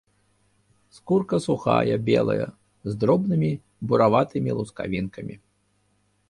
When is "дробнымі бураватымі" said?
3.03-4.51